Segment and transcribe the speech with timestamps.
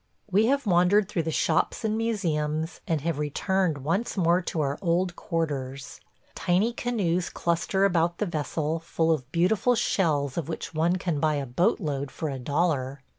[0.31, 4.79] We have wandered through the shops and museums, and have returned once more to our
[4.81, 5.99] old quarters.
[6.33, 11.35] Tiny canoes cluster about the vessel, full of beautiful shells of which one can buy
[11.35, 13.01] a boat load for a dollar.